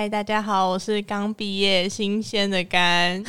[0.00, 3.22] 嗨，大家好，我是刚毕业新鲜的肝，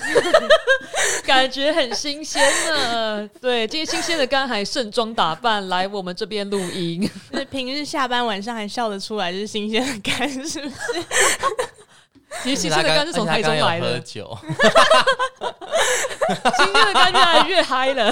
[1.28, 3.28] 感觉很新鲜呢。
[3.42, 10.76] 对，今天新鲜的肝还盛装打扮来我们这边录音， 是平日下班晚上还笑得出来，就是新鲜的肝，是不是？
[12.41, 14.38] 其实新鲜的肝是从台中来的，喝酒，
[16.55, 18.09] 新鲜的肝越来越嗨了。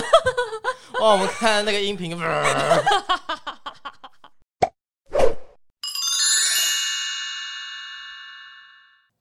[0.99, 2.19] 哇，我们看那个音频。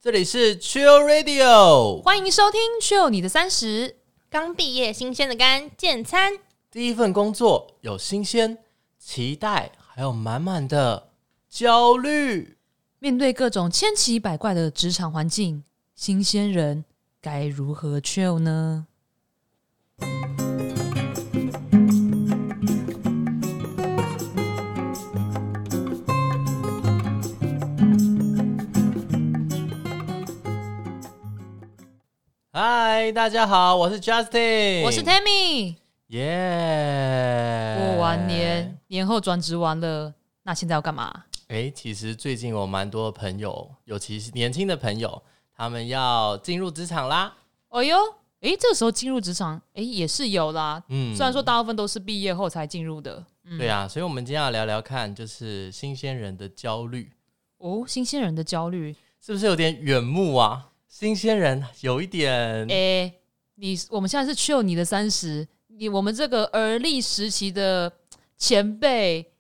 [0.08, 3.94] 这里是 Chill Radio，欢迎收听 Chill 你的三十。
[4.30, 6.32] 刚毕业新鲜的肝健餐，
[6.70, 8.56] 第一份工作有新鲜、
[8.98, 11.10] 期待，还有满满的
[11.50, 12.56] 焦虑。
[13.00, 15.62] 面对各种千奇百怪的职场环境，
[15.94, 16.86] 新鲜人
[17.20, 18.86] 该如何 Chill 呢？
[32.60, 35.76] 嗨，大家好，我是 Justin，我是 Tammy，
[36.08, 37.76] 耶！
[37.78, 41.26] 过完年，年后转职完了，那现在要干嘛？
[41.46, 45.22] 哎，其实最近我蛮多朋友，尤其是年轻的朋友，
[45.56, 47.32] 他们要进入职场啦。
[47.68, 47.96] 哦哟，
[48.40, 50.82] 哎，这个时候进入职场，哎，也是有啦。
[50.88, 53.24] 嗯，虽然说大部分都是毕业后才进入的。
[53.56, 57.12] 对啊，所以我们今天要聊聊看，就是新鲜人的焦虑。
[57.58, 60.67] 哦，新鲜人的焦虑是不是有点远目啊？
[60.88, 63.12] 新鲜人有一点，哎，
[63.56, 67.92] 你我们现在是 chill 你的三十，你我们这个而立时期的
[68.38, 69.30] 前辈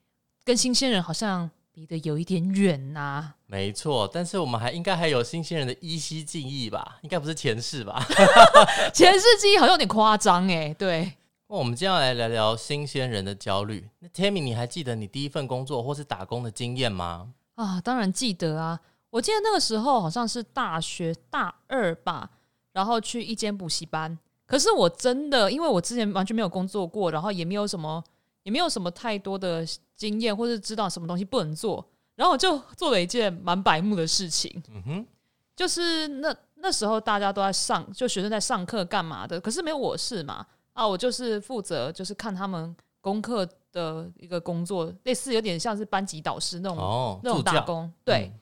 [0.44, 3.32] 跟新鲜人好像离得有一点远呐。
[3.46, 6.98] 没错，但是我们还应该还有新鲜人的依稀记忆吧？
[7.00, 8.06] 应该不是前世吧？
[8.92, 10.72] 前世记忆好像有点夸张哎。
[10.74, 11.10] 对，
[11.48, 13.88] 那我们接下来聊聊新鲜人的焦虑。
[14.00, 17.32] 那 Tammy，你还记得你第一份工作或是打工的经验吗？
[17.54, 18.78] 啊，当然记得啊。
[19.10, 22.28] 我记得那个时候好像是大学大二吧，
[22.72, 24.18] 然后去一间补习班。
[24.46, 28.02] 可是我真的，因为我之前完全没有工作过，然后也没有什么，
[28.42, 29.64] 也没有什么太多的
[29.94, 34.62] 经验，或是知道什么东西不能做，然后我就做了一件蛮白目的事情。
[34.70, 35.06] 嗯哼，
[35.54, 40.46] 就是那那时候大家都在上，就学生在上课干嘛的，可是没有我事嘛。
[40.72, 48.32] 啊，我就是负责就是看他们功课的一个工作，类似有点像是班级导师那种那种打工，对。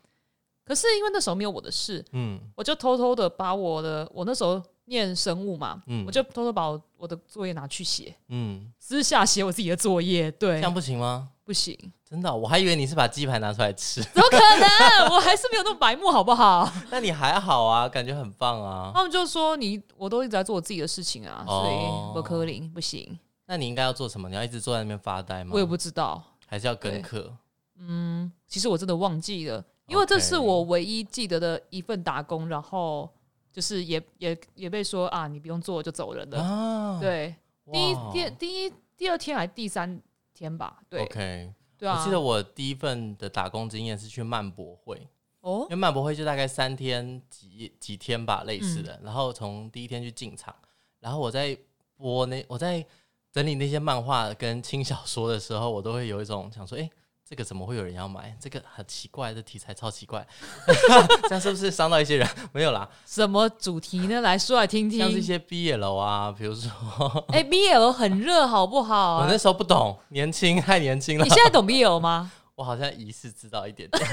[0.66, 11.28] 可是因为那时候没有我的事，嗯，我就偷偷的把我的我那时候念生物嘛，嗯，我就偷偷把我我的作业拿去写，嗯，私下写我自己的作业，对，这样不行吗？
[11.44, 15.06] 不行，真的，我还以为你是把鸡排拿出来吃， 怎么可能？
[15.14, 16.68] 我还是没有那么白目，好不好？
[16.90, 18.90] 那你还好啊，感觉很棒啊。
[18.92, 23.16] 他们就说你我都一直在做我自己的事情啊，所以不可能，不行。
[23.46, 24.28] 那你应该要做什么？
[24.28, 25.52] 你要一直坐在那边发呆吗？
[25.54, 27.32] 我也不知道，还是要跟课？
[27.78, 29.64] 嗯，其实我真的忘记了。
[29.86, 33.08] 因为这是我唯一记得的一份打工，然后
[33.52, 36.98] 就是也也也被说啊，你不用做就走人了。
[37.00, 37.34] 对，
[37.72, 40.00] 第一天第一第二天还是第三
[40.34, 40.80] 天吧？
[40.88, 41.98] 对，OK，对啊。
[41.98, 45.06] 我记得我第一份的打工经验是去漫博会
[45.40, 49.00] 哦，因为漫博会就大概三天几几天吧，类似的。
[49.04, 50.52] 然后从第一天去进场，
[50.98, 51.56] 然后我在
[51.96, 52.84] 播那我在
[53.30, 56.90] 整理那些漫画跟轻小说的时候，我都会有一种想说，哎。
[57.28, 58.36] 这个怎么会有人要买？
[58.38, 60.24] 这个很奇怪，这题材超奇怪，
[61.28, 62.28] 这样是不是伤到一些人？
[62.54, 64.20] 没有啦，什么主题呢？
[64.20, 65.00] 来说来听听。
[65.00, 66.70] 像这些 BL 啊，比如说，
[67.34, 69.18] 哎，BL 很热，好不好？
[69.18, 71.24] 我那时候不懂，年轻太年轻了。
[71.24, 72.30] 你现在懂 BL 吗？
[72.54, 74.08] 我好像疑似知道一点点，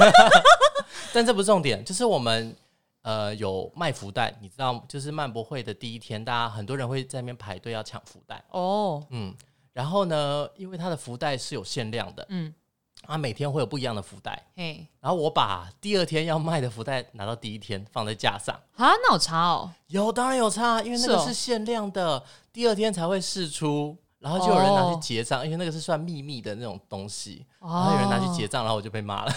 [1.13, 2.55] 但这不是重点，就是我们
[3.03, 9.33] 呃有卖福袋，你知道，就是漫博会的第一天，大家很多人会在那边排队要抢福袋哦，嗯，
[9.71, 12.51] 然后呢，因为它的福袋是有限量的，嗯。
[13.07, 29.33] 啊，每天会有不一样的福袋，嘿，然后我把第二天要卖的福袋拿到第一天放在架上啊，那有差哦，有当然有差，因为那个是限量的，第二天才会试出，然后就有人拿去结账，因为那个是算秘密的那种东西，然后有人拿去结账，然后我就被骂了。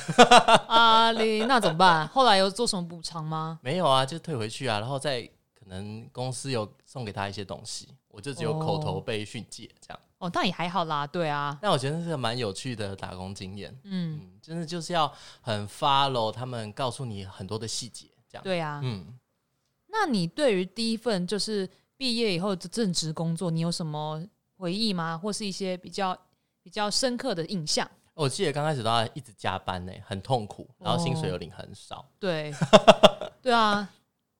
[0.69, 2.06] 啊，你那怎么办？
[2.09, 3.59] 后来有做什么补偿吗？
[3.62, 5.22] 没有啊，就退回去啊，然后再
[5.59, 10.01] 可能公司有送给他一些东西，我就只有口头被训诫这样。
[10.18, 11.59] 哦，那也还好啦，对啊。
[11.60, 18.42] 但我觉得是个蛮有趣的打工经验，嗯，真的就是要很 follow 他们告诉你很多的细节，这样。
[18.42, 19.18] 对啊，嗯。
[19.89, 24.22] 那你对于第一份就是毕业以后的正职工作，你有什么
[24.57, 25.16] 回忆吗？
[25.16, 26.16] 或是一些比较
[26.63, 27.89] 比较深刻的印象？
[28.15, 32.07] 我记得刚开始都要一直加班呢，很痛苦，然后薪水又领很少。
[32.18, 32.54] 对，
[33.42, 33.89] 对啊。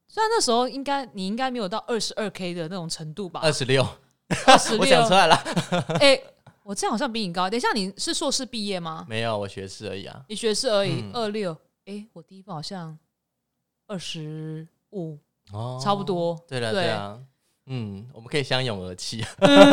[0.08, 3.40] 虽然那时候应该你应该没有到二十二 k 的那种程度吧？
[3.43, 3.87] 二十六。
[4.78, 5.37] 我想出来了，
[6.00, 6.20] 哎，
[6.62, 7.49] 我这样好像比你高。
[7.49, 9.06] 等一下，你是硕士毕业吗？
[9.08, 10.25] 没有，我学士而已啊。
[10.28, 11.56] 你学士而已，二六。
[11.84, 12.99] 哎，我第一份好像
[13.87, 15.17] 二十五，
[15.52, 16.37] 哦，差不多。
[16.49, 17.17] 对了，对啊，
[17.67, 19.25] 嗯，我们可以相拥而泣。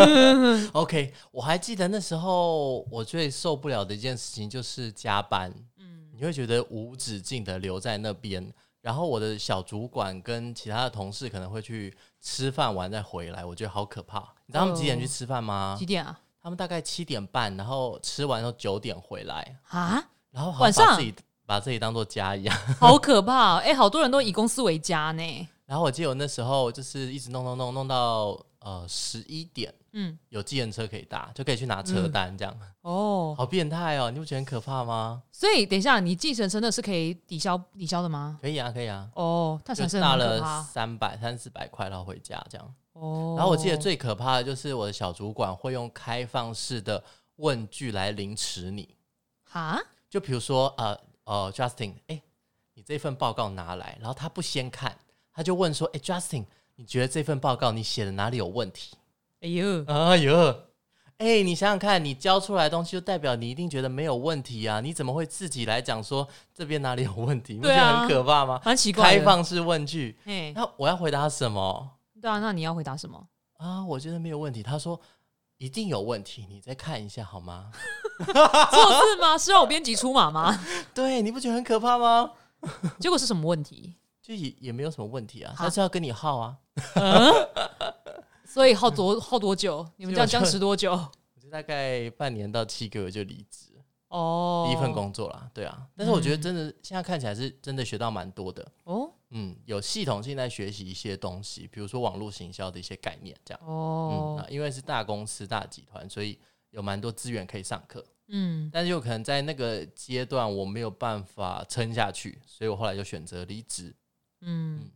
[0.74, 11.92] OK，我还记得那时候我最受不了的一件事情就是加班，嗯，你会觉得无止境的留在那边，然后我的小主管跟其他的同事可能会去
[12.24, 14.20] 吃饭完再回来，我觉得好可怕。
[14.46, 15.76] 你知道他们几点去吃饭吗？
[15.78, 16.18] 几点啊？
[16.42, 21.14] 他们大概七点半，然后吃完后九点回来啊，然后晚上自己
[21.46, 23.58] 把自己当做家一样，好可怕！
[23.58, 25.48] 哎，好多人都以公司为家呢。
[25.66, 32.58] 然后我记得我那时候就是一直弄弄弄弄到呃十一点，嗯，有计程车可以搭，就可以去拿车单这样。
[32.82, 34.10] 哦，好变态哦！
[34.10, 35.22] 你不觉得很可怕吗？
[35.32, 38.40] 所以等一下，你计程车那是可以抵消抵消的吗？
[38.42, 39.10] 可以啊，可以啊。
[39.16, 42.76] 哦，他就搭了三百三四百块，然后回家这样。
[42.94, 47.04] 哦，然后我记得最可怕的就是我的小主管会用开放式的
[47.38, 48.96] 问句来凌迟你。
[49.44, 49.80] 哈？
[50.10, 52.22] 就比如说呃呃，Justin，哎，
[52.74, 54.96] 你这份报告拿来，然后他不先看，
[55.34, 58.96] 他就问说，哎，Justin，你觉得这份报告你写的哪里有问题？
[59.42, 60.62] 哎呦，哎呦，
[61.18, 64.82] 哎，你想想看，你交出来的东西就代表你一定觉得没有问题啊？
[64.82, 67.54] 你怎么会自己来讲说这边哪里有问题？
[67.54, 68.60] 你不觉得很可怕吗？
[68.64, 70.18] 很奇怪，开放式问句，
[70.56, 71.92] 那我要回答什么？
[72.22, 73.28] 对啊，那你要回答什么
[73.58, 73.84] 啊？
[73.86, 74.64] 我觉得没有问题。
[74.64, 75.00] 他说
[75.58, 77.70] 一定有问题，你再看一下好吗？
[78.26, 79.38] 错字吗？
[79.38, 80.58] 是让我编辑出马吗？
[80.94, 82.32] 对，你不觉得很可怕吗？
[83.00, 83.96] 结果是什么问题？
[84.24, 86.58] 就也也没有什么问题啊，他是要跟你耗啊。
[88.46, 89.86] 所以耗多耗多久？
[89.98, 90.94] 你们这样僵持多久？
[90.94, 93.74] 我就大概半年到七个月就离职。
[94.08, 95.86] 哦，第一份工作啦，对啊。
[95.98, 98.66] 但是我觉得真的现在看起来是真的学到蛮多的。
[98.86, 99.12] 哦。
[99.32, 104.38] 嗯，有系统性在学习一些东西，比如说网络行销的一些概念，这样哦。
[104.40, 108.06] 嗯，因为是大公司大集团，所以有蛮多资源可以上课。
[108.28, 113.94] 嗯，但是有可能在那个阶段我没有办法撑下去，所以我后来就选择离职。
[114.44, 114.92] 嗯，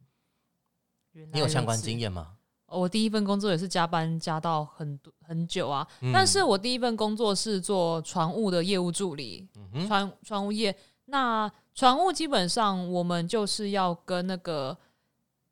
[1.13, 2.33] 你有相关经验吗？
[2.67, 9.47] 我第一份工作也是加班加到很多很久啊，但是我第一份工作是做船务的业务助理，
[9.87, 11.51] 船船务业那。
[11.77, 14.75] 船务基本上，我们就是要跟那个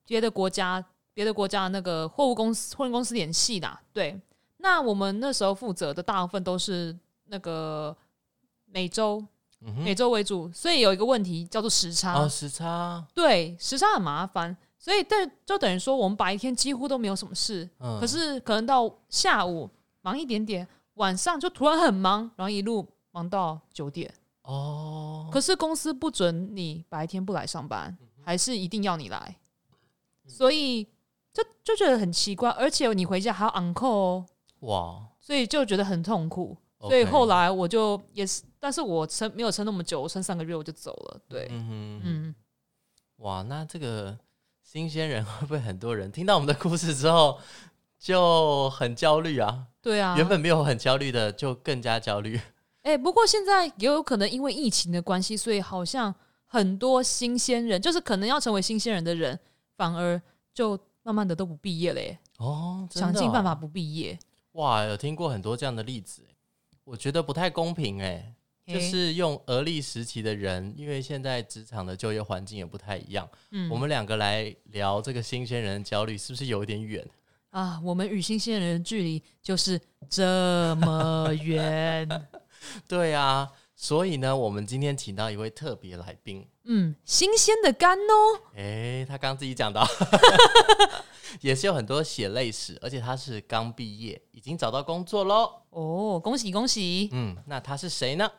[0.08, 0.84] 别的国家、
[1.14, 3.80] 别的国家那个货物公司、货运公司联系的。
[3.94, 4.20] 对，
[4.58, 7.96] 那我们那时候负责的大部分都是那个
[8.66, 9.24] 美洲，
[9.84, 12.14] 美洲为主，所以有一个问题叫做时差。
[12.14, 13.04] 哦，时差。
[13.14, 17.68] 对，时差很麻烦，所以但就等于说，我们白天几乎都没有什么事，
[18.00, 19.70] 可是可能到下午
[20.02, 24.14] 忙一点点，晚上就突然很忙，然后一路忙到九点。
[24.44, 29.36] 哦，可是公司不准你白天不来上班，还是一定要你来，
[30.28, 30.84] 所以
[31.34, 34.26] 就就觉得很奇怪，而且你回家还要 uncle 哦，
[34.60, 36.56] 哇，所以就觉得很痛苦，
[36.90, 42.36] 所以后来我就也是，但是我撑没有撑那么久，我撑三个月我就走了，对，嗯嗯，
[43.18, 44.18] 哇，那这个
[44.62, 47.40] 新鲜人会不会很多人听到我们的故事之后
[48.00, 49.68] 就很焦虑啊？
[49.82, 52.40] 对啊，原本没有很焦虑的，就更加焦虑。
[52.82, 56.14] 哎，不过现在也有可能因为疫情的关系，所以好像
[56.46, 59.40] 很多新鲜人，就是可能要成为新鲜人的人，
[59.76, 60.22] 反而
[60.54, 62.18] 就慢慢的都不毕业了耶。
[62.38, 64.18] 哦，想尽办法不毕业。
[64.52, 66.22] 哇，有听过很多这样的例子，
[66.86, 68.34] 我觉得不太公平哎。
[68.68, 73.30] 就是用而立时期的人，因为现在职场的就业环境也不太一样。
[73.52, 77.08] 嗯，我们两个来聊这个新鲜人焦虑，是不是有一点远
[77.52, 77.80] 啊？
[77.84, 82.10] 我们与新鲜人的距离就是这么远。
[82.90, 89.88] 对啊，所以呢，我们今天请到一位特别来宾，嗯，新鲜的肝哦，哎，他刚自己讲到，
[91.42, 98.32] 也是有很多血泪史，而且他是刚毕业，已经找到工作喽，哦，恭喜恭喜，嗯，那他是谁呢？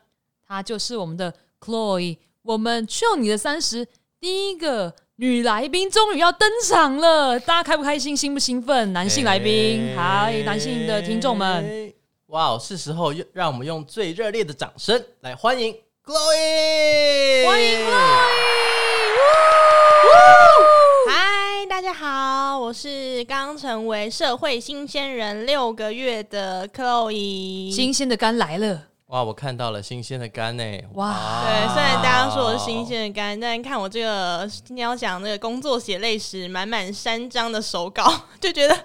[0.47, 3.87] 他就是我们的 Chloe，我们去你的三十
[4.19, 8.93] 第一个女来宾终于要登场了，大家开不开心，兴不兴奋？
[8.93, 11.93] 男性来宾，嗨，男性的听众们。
[12.27, 15.73] 哇，是时候用让我们用最热烈的掌声来欢迎
[16.03, 18.27] Chloe，欢迎 Chloe，
[21.87, 30.63] 家好，我是刚成为社会新鲜人六个月的 Chloe，新鲜的肝来了，哇，我看到了新鲜的肝呢，
[30.95, 38.03] 哇，对，虽然大家说我是新鲜的肝，但看我这个今天要讲那个工作血泪史，满满三张的手稿，
[38.41, 38.75] 就觉得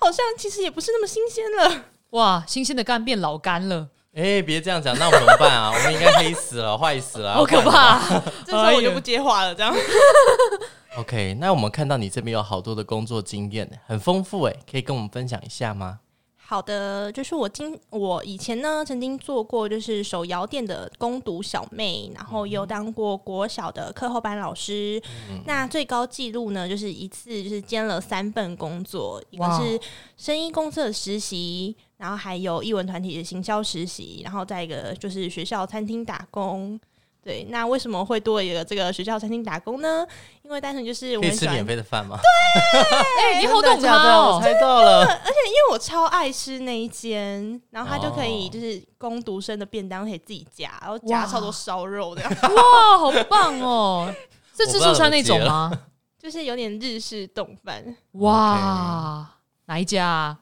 [0.00, 1.84] 好像其实也不是那么新鲜了。
[2.10, 3.86] 哇，新鲜的肝变老肝了！
[4.16, 5.70] 哎，别这样讲，那我们怎么办啊？
[5.72, 8.00] 我们应该黑死了，坏死了，好可怕！
[8.44, 9.72] 这时候我就不接话了，这样。
[10.98, 16.00] OK，那我们看到你这边有好多的工作经验，很丰富哎，可以跟我们分享一下吗？
[16.36, 25.00] 好的，就是我今我以前呢曾经做过就是手摇店的攻读小妹，然后又当过国小的课后班老师。
[25.46, 29.80] 那最高纪录呢，就是一次就是兼了三份工作，一个是
[30.16, 36.80] 声音公司的实习，然后还有艺文团体的行销实习，然后再一个就是学校餐厅打工。
[37.22, 40.06] 对，那为什么会多一个这个学校餐厅打工呢？
[40.42, 42.18] 因为单纯就是我们吃免费的饭吗？
[42.22, 42.80] 对，
[43.34, 45.04] 哎，你好懂他，我猜到了。
[45.04, 52.22] 而且因为我超爱吃那一间，然后他就可以就是攻读生的便当可以自己夹，然后夹超多烧肉的。
[52.24, 54.14] 哇，好棒哦！
[54.56, 55.70] 是自助餐那种吗？
[56.18, 57.96] 就是有点日式冻饭。
[58.12, 59.28] 哇，
[59.66, 60.36] 哪一家？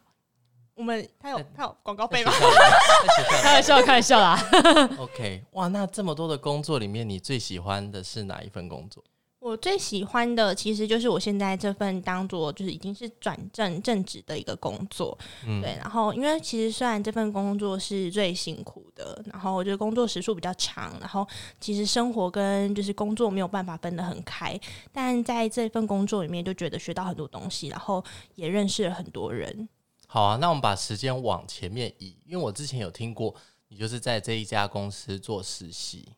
[0.77, 2.31] 我们他有他有广告费吗？
[3.43, 4.39] 开玩笑，开玩笑啦。
[5.01, 9.03] OK，哇，那这么多的工作里面，你最喜欢的是哪一份工作？
[9.39, 15.17] 我最喜欢的其实就是我现在这份当做就是已经是转正正职的一个工作。
[15.47, 15.77] 嗯，对。
[15.77, 21.27] 然后因为其实虽然这份工作是最辛苦的，然后我觉得工作时数比较长，然后
[21.61, 24.59] 其实生活跟就是工作没有办法分得很开，
[24.93, 28.05] 但在这份工作里面就觉得学到很多东西，然后
[28.35, 29.69] 也认识了很多人。
[30.17, 33.35] 好啊，那我们把时间往前面移，因为我之前有听过
[33.69, 36.09] 你就是在这一家公司做实习，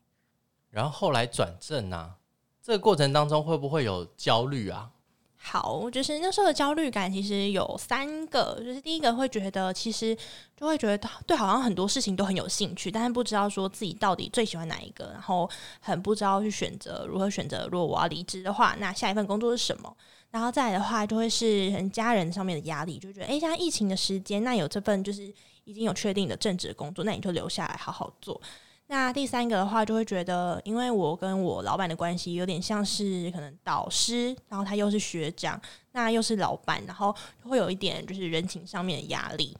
[0.70, 2.14] 然后后来转正啊，
[2.62, 4.88] 这个过程当中会不会有焦虑啊？
[5.36, 10.16] 好，就是那时候的焦虑感其实有三个，就是第一个会觉得其实
[10.56, 15.50] 就会觉得对，好像很多事情都很有兴趣，但是不知道说自己到底最喜欢哪一个，然后
[15.80, 17.68] 很不知道去选择如何选择。
[17.72, 19.96] 如果我要离职的话，那下一份工作是什么？
[20.30, 25.32] 然后再来的话，就会是家人上面的压力，就觉得哎，现在疫情的时间，那有这份就是
[25.64, 28.40] 已经有确定的正职工作，那你就留下来好好做。
[28.88, 35.60] 那第三个的话，就会觉得，因为我跟我老板的关系有点像是可能导师，然后他又是学长，
[35.92, 39.56] 那又是老板，然后会有一点就是人情上面的压力。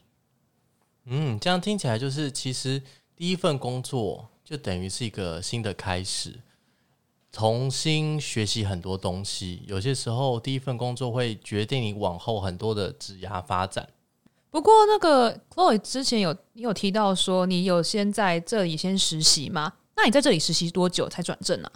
[1.05, 2.83] 嗯，这样听起来就是其实
[3.17, 6.35] 第一份工作就等于是一个新的开始。
[7.31, 13.89] 重新学习很多东西，有些时候第一份工作会决定你往后很多的职涯发展。
[14.51, 19.75] 不过，那个 Chloe 之前有你有提到说，你有先在这里先实习吗？
[19.95, 21.71] 那你在这里实习多久才转正呢？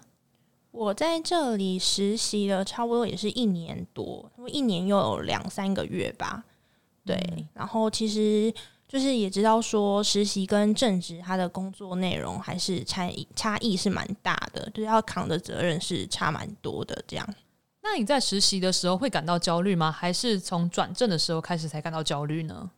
[0.70, 6.44] 我在这里实习了差不多也是一年多，一年又有两三个月吧。
[7.04, 8.52] 对，然后其实。
[8.92, 17.02] 就是也知道说实习跟正职，他的工作内容还是差异差异是蛮大的，就是要扛的责任是差蛮多的。
[17.08, 17.26] 这样，
[17.80, 19.90] 那你在实习的时候会感到焦虑吗？
[19.90, 22.70] 还是从转正的时候开始才感到焦虑呢？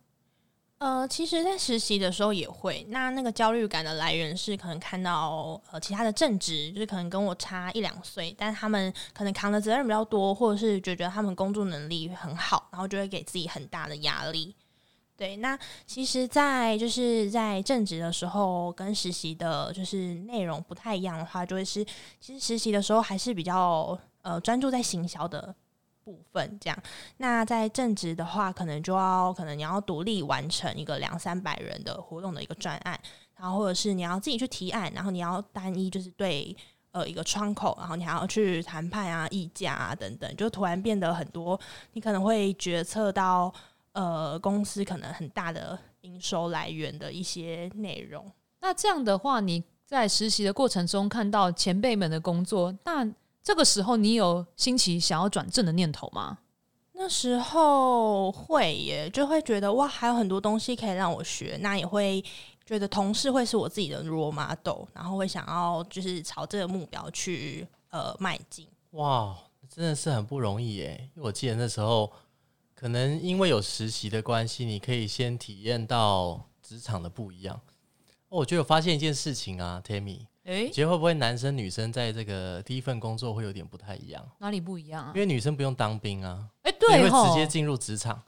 [0.78, 2.87] 呃，其实，在实习的时候也会。
[2.90, 14.54] 那那个焦虑感的来源是可能看到呃其他的正职，就是可能跟我差一两岁，但他们可能扛的责任比较多，或者是觉得他们工作能力很好，然后就会给自己很大的压力。
[15.16, 15.56] 对，那
[15.87, 21.85] 其实，在就是在正职的时候，跟实习的，就是内容不太一样的话，就会是
[22.18, 25.54] 其实实习的时候还是比较呃专注在行销的
[26.02, 26.76] 部分，这样。
[27.18, 32.99] 那在正职的话，可能就要可能你要独立完成一个两三百人的活动的一个专案，
[33.37, 36.56] 然后或者是你要自己去提案，然后你要单一就是对
[36.90, 41.59] 呃一个窗口，然后你还要去谈判啊、议价啊等等，就突然变得很多，
[41.92, 43.54] 你可能会决策到。
[43.94, 48.30] 呃，公司可能很大的营收来源的一些内容。
[48.60, 53.08] 那这样的话，你在实习的过程中看到前辈们的工作，那
[53.40, 56.38] 这个时候你有兴起想要转正的念头吗？
[56.94, 61.56] 那时候会耶，就会觉得哇，还有很多东西可以让我学。
[61.60, 62.20] 那也会
[62.64, 68.66] 觉得同事会是我自己的 role model，然后会想要就是朝这个目标去呃迈进。
[68.90, 69.36] 哇，
[69.68, 71.08] 真的是很不容易耶！
[71.14, 72.10] 因为我记得那时候。
[72.85, 77.59] 可能因为有实习的关系，你可以先体验到职场的不一样。
[78.29, 84.23] 我觉得发现一件事情啊，Tammy，哎，觉得会不会男生女生在这个第一份工作会有点不太一样？
[84.38, 85.12] 哪里不一样啊？
[85.14, 88.23] 因为女生不用当兵啊，哎，对，会直接进入职场。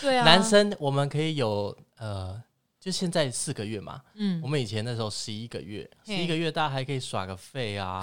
[0.00, 2.42] 对啊，男生我们可以有呃。
[2.86, 8.00] 就现在四个月嘛，嗯，我们以前那时候十一个月，十一个月大家还可以耍个废啊，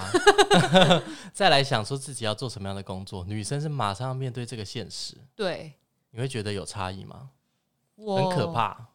[1.32, 3.24] 再来想说自己要做什么样的工作。
[3.24, 5.72] 女生是马上要面对这个现实，对，
[6.10, 7.30] 你会觉得有差异吗？
[7.96, 8.88] 很可怕，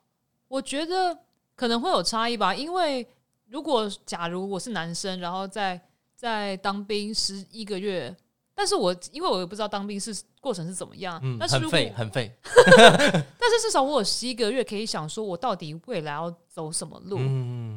[0.47, 1.17] 我觉得
[1.55, 3.07] 可能会有差异吧，因为
[3.47, 5.81] 如果假如我是男生，然后在
[6.15, 8.15] 在当兵十一个月。
[8.53, 12.31] 但是我因为我也不知道当兵是过程是怎么样，嗯，很费很费。
[12.75, 17.19] 但是至少我有十一个月可以想说，我到底未来要走什么路。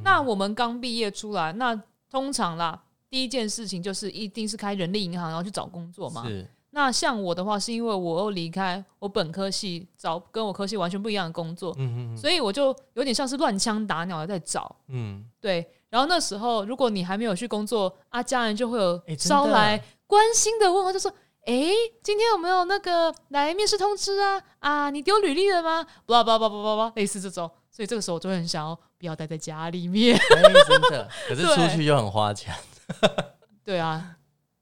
[0.02, 6.26] 那我们刚毕业出来，那通常啦，第一件事情就是一定是开人力银行，然后去找工作嘛。
[6.26, 6.48] 是。
[6.74, 15.66] 那像我的话，是因为我又离开我本科系，找跟我科系完全不一样的工作，嗯嗯，所以我就有点像是乱枪打鸟的在找，嗯，对。
[15.90, 21.12] 然后那时候，如果你还没有去工作，啊，家人就会有招来关心的问候，就说
[21.44, 21.54] ：“哎，
[22.02, 24.42] 今天有没有那个来面试通知啊？
[24.60, 27.50] 啊，你丢履历了吗？”叭叭叭叭叭叭，类似这种。
[27.70, 30.18] 所以这个时候，我就会很想要不要待在家里面，
[30.68, 31.08] 真的。
[31.28, 32.54] 可是出去又很花钱，
[33.64, 34.16] 对啊。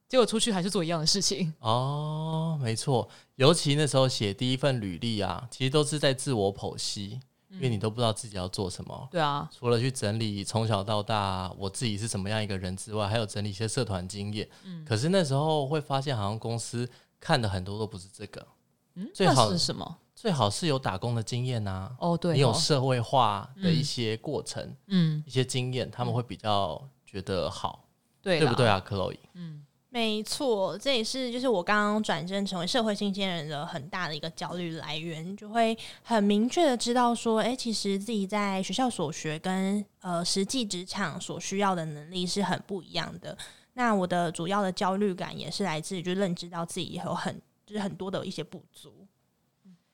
[0.09, 7.21] 结果出去还是做一样的事情哦，没错，尤其那时候写第一份履历啊，其实都是在自我剖析，
[7.51, 9.09] 因为你都不知道自己要做什么。
[9.11, 14.49] 对啊，除了去整理从小到大我自己是什么样一个人之外，还有整理一些社团经验。
[14.65, 16.89] 嗯，可是那时候会发现，好像公司
[17.19, 18.47] 看的很多都不是这个。
[18.95, 19.99] 嗯，最好是什么？
[20.15, 21.91] 最好是有打工的经验呐。
[21.99, 27.85] 哦，对，你有社会化的一些过程，嗯，一些经验，他们会比较觉得好。
[28.23, 29.19] 对，对不对啊，克洛伊？
[29.35, 29.65] 嗯。
[29.93, 43.37] 没错，这也是就是我刚刚转正成为社会新鲜人的很大的一个焦虑来源，就会很明确的知道说，哎，其实自己在学校所学跟呃实际职场所需要的能力是很不一样的。
[43.73, 48.95] 那我的主要的焦虑感也是来自于就认知到自己有很就是很多的一些不足。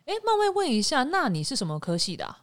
[0.05, 2.37] 哎，冒昧问一下，那你是什么科系的？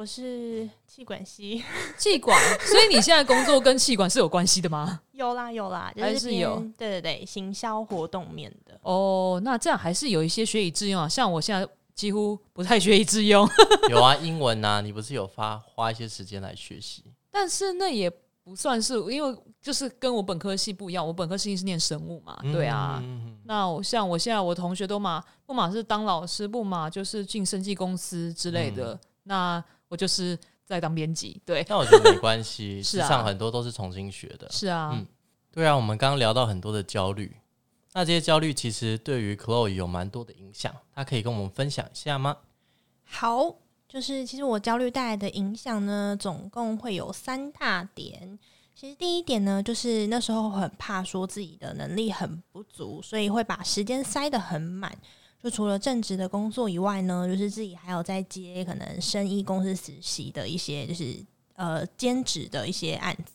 [0.00, 1.62] 我是气管系，
[1.98, 4.98] 气管，所以你现在工作跟气管是有关系的吗？
[5.12, 8.80] 有啦，有啦，还是有，对对对，行销活动面的。
[8.80, 11.06] 哦，那这样还是有一些学以致用啊。
[11.06, 13.46] 像我现在几乎不太学以致用。
[13.90, 17.04] 有啊，英文啊，你不是有发花一些时间来学习？
[17.30, 18.10] 但是那也
[18.42, 23.04] 不算是，因为就是跟我本科系不一样，我本科系是念生物嘛，对啊。
[23.44, 28.98] 那我像我现在我同学都嘛，不嘛是当老师，不嘛就是进生技公司之类的。
[29.24, 31.66] 那我就是在当编辑，对。
[31.68, 34.48] 那我觉得没关系， 实上很多都是重新学的。
[34.50, 35.06] 是啊，嗯，
[35.52, 35.76] 对啊。
[35.76, 37.36] 我们刚刚聊到很多的焦虑，
[37.92, 42.36] 那这些焦虑其实对于 Chloe 有蛮多的影响，他可以跟我们分享一下吗？
[43.02, 43.52] 好，
[43.88, 48.38] 就是其实我焦虑带来的影响呢，总共会有三大点。
[48.72, 54.96] 其实第一点呢，就是那时候很怕说自己的能力很不足，所以会把时间塞得很满。
[55.42, 61.16] 就除了正职的工作以外呢，就是自己还有在接可能生意公司实习的一些，就是
[61.54, 63.32] 呃兼职的一些案子，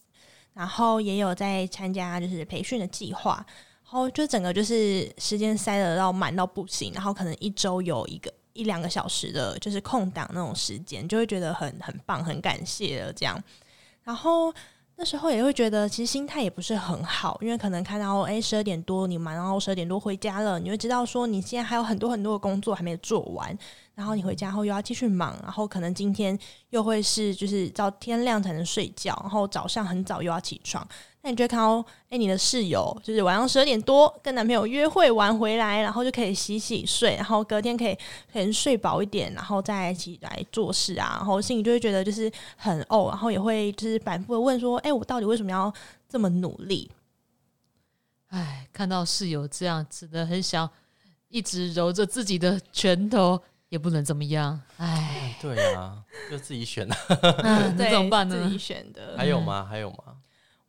[0.53, 3.43] 然后也有在参加就是培训的计划，
[3.83, 13.43] 然后就整个就是时间塞得到满到不行，然后可能一周有一个一两个小时的就是空档那种时间，就会觉得很很棒，很感谢了这样，
[14.03, 14.53] 然后。
[14.97, 23.55] 那时候也会觉得，其实心态也不是很好，因为可能看到哎十二点多你忙，然后十二点多回家了，你会知道说你现在还有很多很多的工作还没做完，
[23.93, 26.37] 然后你回家后又要继续忙，然后可能今天
[26.69, 30.87] 又会是就是到天亮才能睡觉，然后早上很早又要起床。
[31.25, 37.95] 那你就看到，哎，你的室友就是晚上十二点多跟男朋友约会完回来，然后就可以洗洗睡，然后隔天可以
[38.31, 45.73] 可能睡饱一点，然后再起来做事啊，然后心里就会觉得就是很哦，然后也会就是反复的问说，哎，我到底为什么要
[46.07, 46.91] 这么努力？
[48.27, 50.69] 哎，看到室友这样子的，很想
[51.29, 54.61] 一直揉着自己的拳头，也不能怎么样。
[54.77, 56.95] 哎，对啊，就自己选的，
[57.41, 58.43] 那怎么办呢？
[58.43, 59.65] 自己选的，还有吗？
[59.67, 60.14] 还有吗？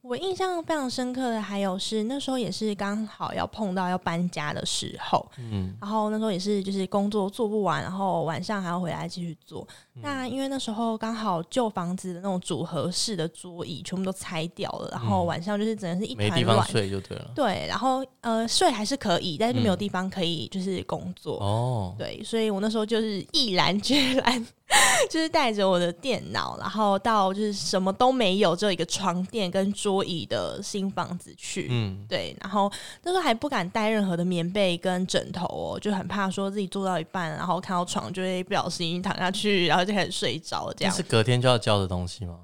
[0.07, 9.67] 我印象非常深刻的还有是那时候也是刚好要碰到要搬家的时候，嗯，然后那时候也是就是工作做不完，然后晚上还要回来继续做。
[10.03, 17.31] 那因为那时候刚好旧房子的那种组合式的桌椅全部都拆掉了，然后晚上就是只能是一团乱睡就对了。
[17.35, 21.95] 对，然后呃睡还是可以，但是没有地方可以就是工作哦。
[21.99, 24.47] 对，所以我那时候就是毅然决然。
[25.09, 31.69] 就是带着我的电脑，然后到就是什么都没有，只有一个床垫跟桌椅的新房子去。
[31.71, 32.37] 嗯，对。
[32.41, 32.71] 然后
[33.05, 40.73] 那时候还不敢带任何的棉被跟枕头哦，就很怕说自己做到一半，然后看到床就会不小心躺下去，然后就开始睡着。
[40.75, 42.41] 这样是隔天就要交的东西吗？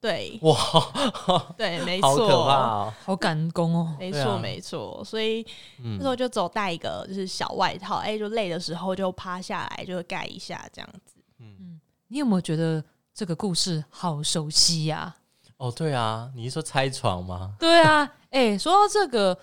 [0.00, 0.56] 对，哇，
[1.56, 3.96] 对，没错，好可怕，好赶工哦。
[3.98, 5.02] 没错，没错。
[5.04, 5.44] 所以
[5.78, 11.16] 那时候就走带一个就是小外套，哎，就累的时候就趴下来就盖一下这样子。
[11.40, 12.82] 嗯你有没有觉得
[13.12, 15.16] 这个故事好熟悉呀？
[15.56, 17.54] 哦，对啊，你是说拆床吗？
[17.58, 19.36] 对啊，哎，说到这个，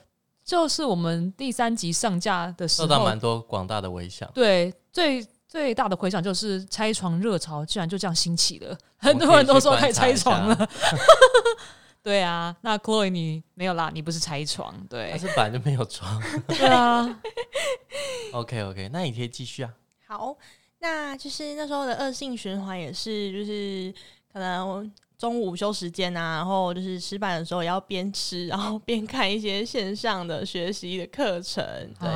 [0.45, 4.29] 就是我们第三集上架的时候，受到蛮多广大的回响。
[4.33, 10.69] 对，最最大的回响就是拆床热潮居然就这样兴起了，很多人都说可以拆床了。
[12.01, 16.19] 对啊，那 Chloe 你没有啦，你不是拆床，对，是本来就没有床。
[16.49, 17.19] 对啊。
[18.31, 19.71] OK OK，那你可以继续啊。
[20.07, 20.35] 好。
[20.79, 23.93] 那就是那时候的恶性循环也是，就是
[24.33, 31.63] 可能中午午休时间啊，然后就是吃饭的时候也要边吃，然后边看一些线上的学习的课程，
[31.99, 32.09] 对，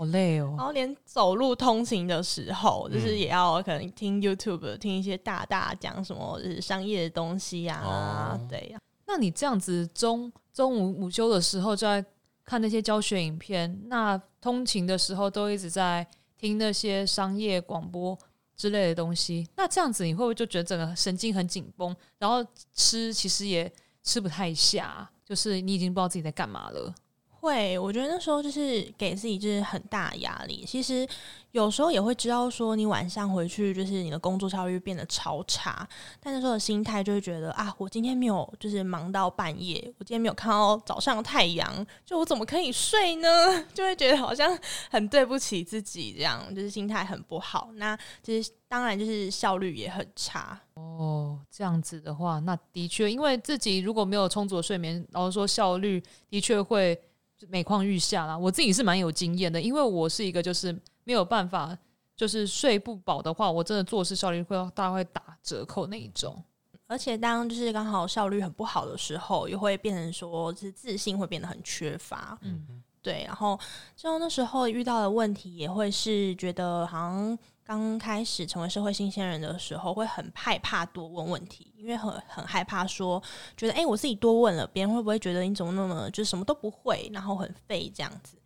[0.00, 0.54] 好累哦。
[0.56, 8.78] 然后连走路通勤的时候，就是也要可能听 YouTube，听一些大大讲什么就是商业的东西呀，对呀。
[9.06, 12.02] 那你这样子中中午午休的时候就在
[12.46, 16.06] 看那些教学影片，那通勤的时候都一直在
[16.38, 18.16] 听那些商业广播
[18.56, 23.70] 之类的东西，那这样子你会不会就觉得整个神经很紧绷，然后吃其实也
[24.02, 26.94] 吃不太下，就是你已经不知道自己在干嘛了。
[27.40, 30.64] 会，我觉得那时候就是给自己就是很大压力。
[30.66, 31.08] 其实
[31.52, 35.88] 有时候也会知道说，你晚上回去就是你的工作效率变得超差，
[36.20, 43.28] 但那时候的心态就会觉得啊，我今天没有就是忙到半夜，我今天没有看到早上太阳，就我怎么可以睡呢？
[43.72, 44.56] 就会觉得好像
[44.90, 47.70] 很对不起自己，这样就是心态很不好。
[47.76, 50.60] 那其实当然就是效率也很差。
[50.74, 57.00] 哦，这样子的话，那的确，因为自己如果没有充足的睡眠，然后说效率的确会。
[57.48, 61.76] 每况愈下啦，我自己是蛮有经验的，因为我是一个就是没有办法，
[62.16, 66.42] 就是睡不饱的话，我真的做事效率会大概会打折扣那一种。
[66.86, 72.36] 而且当就是刚好效率很不好的时候，又会变成说是自信会变得很缺乏。
[72.42, 73.24] 嗯，对。
[73.26, 73.58] 然后
[73.94, 77.38] 就那时候遇到的问题，也会是觉得好像。
[77.70, 83.22] 刚开始成为社会新鲜人的时候，会很害怕多问问题，因为很很害怕说，
[83.56, 88.36] 觉得哎，我自己多问了，别人会不会觉得你怎么那么就什么都不会，然后很废这样子？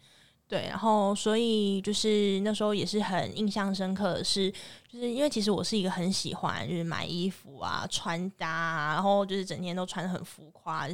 [0.47, 4.53] 对，然后所以就是那时候也是很印象深刻的是，
[4.87, 10.87] 就是因为其实我是一个很喜欢就是买衣服啊、穿搭，啊，然后就是整天都穿的很浮夸，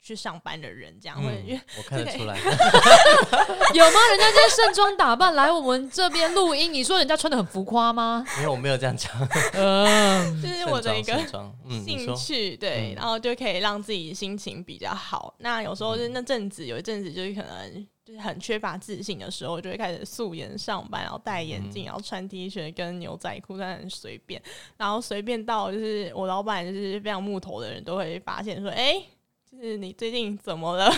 [0.00, 2.38] 去上班的人，这样会，我看得出来，
[3.74, 4.00] 有吗？
[4.10, 8.24] 人家在盛装打扮来我们这边录音，你说人家穿的很浮夸吗？
[8.38, 9.12] 没有，我没有这样讲。
[9.54, 11.18] 嗯， 这是我的一个
[11.84, 15.34] 兴趣，对，然后就可以让自己心情比较好。
[15.38, 24.40] 那有时候就那阵子，有一阵子就是可能就是很缺乏自信的时候，就会开始素颜上班，然后戴眼镜，然后穿 T 恤跟牛仔裤，但很随便，
[24.76, 29.02] 然后随便到就是我老板就是非常木头的人都会发现说，哎。
[29.60, 30.88] 就是你最近怎么了？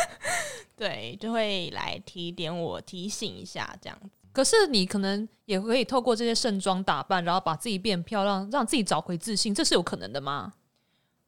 [0.76, 4.10] 对，就会来提点我，提醒一下这样子。
[4.30, 10.52] 可是你可能也可以透过这些盛装打扮，然后把自己变漂亮，让自己找回自信，这是有可能的吗？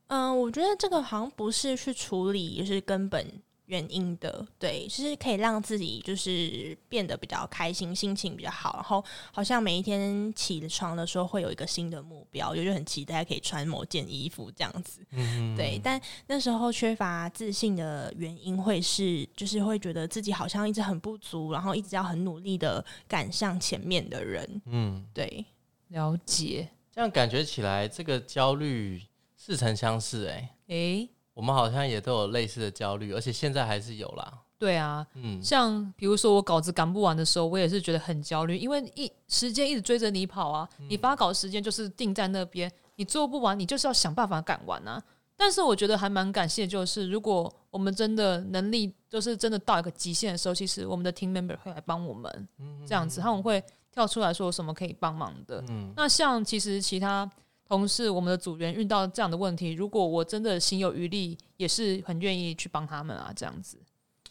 [0.09, 3.41] 嗯，我觉得这个好像不是去处理，也是根本。
[3.71, 9.03] 原因的，对，其实可以让自己就是变得比较开心，心情比较好，然后
[9.33, 15.01] 好像每一天起床的时候会有一个新的目标，就很期待可以穿某件衣服这样子。
[15.13, 15.81] 嗯，对。
[15.83, 24.63] 但那时候缺乏自信的原因会是，就是会觉得自己好像一直很不足，然后一直要很努力的赶上前面的人。
[24.67, 25.45] 嗯，对，
[25.89, 26.69] 了解。
[26.93, 29.01] 这样感觉起来，这个焦虑
[29.37, 30.27] 似曾相识。
[30.27, 31.09] 哎，哎。
[31.41, 34.31] 我们好像也都有类似的焦虑，而且现在还是有啦。
[34.59, 45.03] 对啊，嗯，像比如说我稿子赶不完的时候，我也是觉得很焦虑，因为一时间一直追着你跑啊，你发稿时间就是定在那边，你做不完，你就是要想办法赶完啊。
[45.35, 52.49] 但是我觉得还蛮感谢，就是如果我们真的能力就是真的到一个极限的时候，其实我们的 team member 会来帮我们，
[52.87, 55.65] 这样子他们会跳出来说有什么可以帮忙的。
[55.71, 57.31] 嗯，那像其实其他。
[57.71, 63.81] 同事，我们的组员遇到这样的问题，如果我真的心有余力，也是很愿意去帮他们啊，这样子。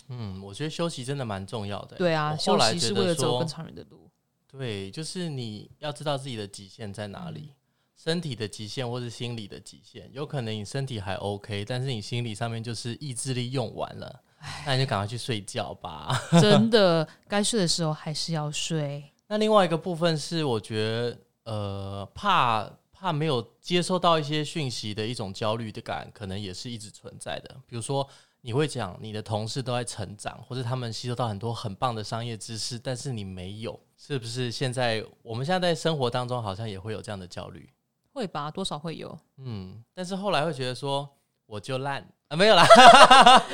[0.09, 1.95] 嗯，我觉得休息真的蛮重要的。
[1.95, 4.09] 对啊，休息是为了走更长远的路。
[4.45, 7.53] 对，就是你要知道自己的极限在哪里，
[7.95, 10.09] 身体的极限或是心理的极限。
[10.11, 14.19] 有可能你身体还 OK，但是你心理上面就是意志力用完了，
[14.65, 16.11] 那你就赶快去睡觉吧。
[16.41, 19.01] 真的，该睡的时候还是要睡。
[19.29, 22.69] 那另外一个部分是，我觉得呃怕。
[22.99, 27.55] 怕没有接收到一些讯息的一种焦虑的感，可能也是一直存在的。
[27.65, 28.05] 比如说，
[28.41, 34.51] 你会讲你的同事都在成长，或者他们吸收到很多很棒的商业知识，但是你没有，是不是？
[34.51, 37.69] 现在我们现在在生活当中好像也会有这样的焦虑，
[38.11, 38.51] 会吧？
[38.51, 39.17] 多少会有。
[39.37, 41.09] 嗯，但是后来会觉得说，
[41.45, 42.65] 我就烂啊，没有啦，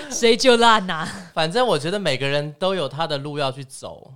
[0.10, 1.08] 谁就烂呐？
[1.34, 4.12] 反正我觉得每个人都有他的路要去走。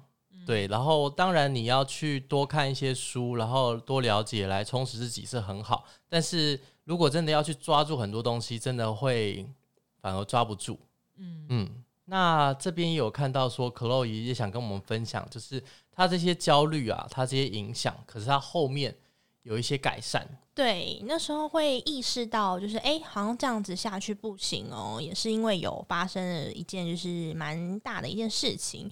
[0.49, 5.85] 对，然后当然你要去多看一些书，然后多了解来充实自己是很好。
[6.07, 9.47] 但是如果真的要去抓住很多东西，真的会
[10.01, 10.79] 反而抓不住。
[11.17, 18.97] 嗯嗯，那这边有看到说，克洛伊也想跟我们分享，就是他这些焦虑啊，他这些影响，可是他后面
[19.43, 20.27] 有一些改善。
[20.55, 28.89] 对，那时候会意识到，就是哎，好像这样子下去不行哦，也是因为有发生了一件就是蛮大的一件事情。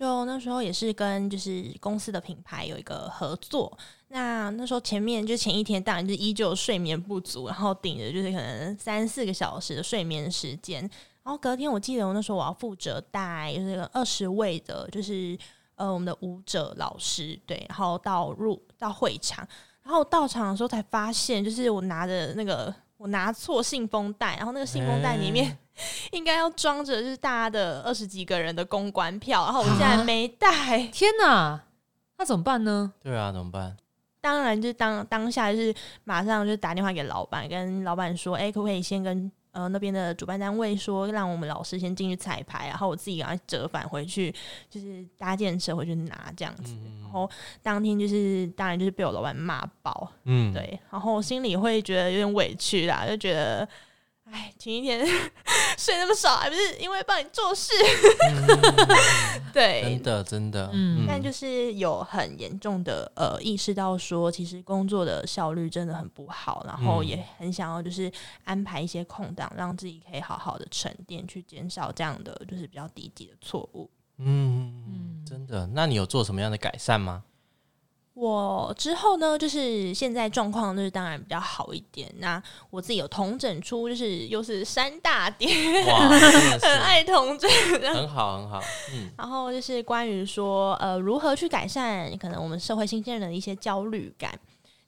[0.00, 3.70] 就那时候也是跟就是公司的品牌有一个合作，
[4.08, 10.80] 那那时候前面就前一天当然就依旧睡眠不足，然后顶着就是可能三四个小时的睡眠时间，
[11.22, 15.36] 然后隔天我记得我那时候我要负责带就是二十位的，就是
[15.74, 19.46] 呃我们的舞者老师对，然后到入到会场，
[19.82, 25.58] 然后到场的时候才发现，就是我拿的那个我拿错信封袋，然后那个信封袋里面
[26.12, 31.60] 应该要装着就是大家的二十几个人的公关票，然后我竟然没带， 天哪！
[32.18, 32.92] 那怎么办呢？
[33.02, 33.76] 对啊，怎么办？
[34.20, 44.30] 当然，就当当下就是马上就打电话给老板，跟老板说：“哎，可不可以先跟呃那边的主办单位说，让我们老师先进去彩排，然后我自己赶快折返回去，
[44.68, 47.30] 就是搭建车回去拿这样子。”然后
[47.62, 53.66] 当天就是当然就是被我老板骂爆，嗯，对，然后心里会觉得有点委屈啦，就觉得。
[54.32, 55.04] 哎，前一天
[55.76, 57.72] 睡那么少，还不是因为帮你做事？
[59.52, 68.10] 对，真的真的，嗯，但就是有很严重的呃意识到说，其实工作的效率真的很不好，然后也很想要就是
[68.44, 73.90] 安排一些空档，让自己可以好好的沉淀，去减少这样的就是比较低级的错误。
[74.18, 77.24] 嗯，真的，那你有做什么样的改善吗？
[78.14, 82.12] 我之后呢，就是现在状况就是当然比较好一点。
[82.18, 85.50] 那我自己有同整出，就是又是三大点，
[86.60, 87.50] 很爱同整，
[87.94, 88.60] 很好很好。
[88.92, 94.38] 嗯，然后就是关于说，呃，如何去改善可能我们社会新鲜人的一些焦虑感。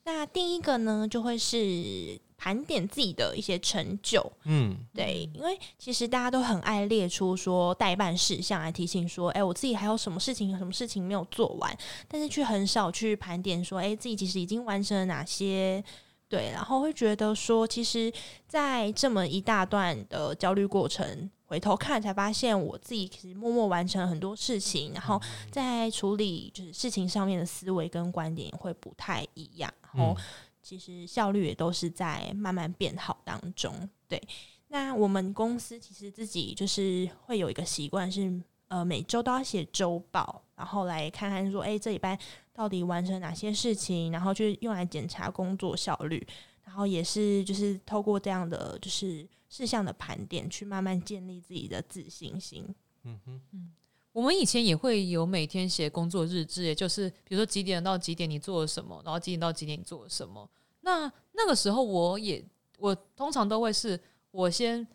[0.05, 2.21] 那第一个呢，就会是。
[2.43, 11.79] 盘点自己的一些成就，嗯，对，因为其实大家都很爱列出说代办事项来提醒说，哎，我自己还有什么事情、什么事情没有做完，
[12.09, 15.81] 但是却很少去盘点说，哎，自己其实已经完成了哪些，
[16.29, 18.13] 对，然后会觉得说，其实，
[18.49, 30.17] 在这么一大段的焦虑过程，回头看才发现，我自己其实默默完成了很多事情，然后在处理就是事情上面的思维跟观点会不太一样，然后。
[30.63, 33.89] 其实效率也都是在慢慢变好当中。
[34.07, 34.23] 对，
[34.69, 42.19] 那我们公司其实自己就是会有一个习惯，是呃每周都要写周报，然后来看看说，哎，这礼拜
[42.53, 46.27] 到底完成哪些事情，然后就用来检查工作效率，
[46.65, 52.75] 然后也是就是透过这样的就是事项的盘点，去慢慢建立自己的自信心。
[53.03, 53.73] 嗯哼，嗯。
[54.13, 60.49] 我们以前也会有每天写工作日志，也就是比如说几点到几点你做了什么，然后几点到几点你做了什么。
[60.83, 62.45] 那那个时候我也
[62.79, 63.99] 我通常都会是
[64.31, 64.87] 我先